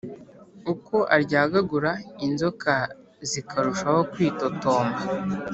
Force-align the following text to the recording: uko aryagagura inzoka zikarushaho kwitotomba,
uko 0.73 0.95
aryagagura 1.15 1.91
inzoka 2.25 2.71
zikarushaho 3.29 3.99
kwitotomba, 4.11 5.01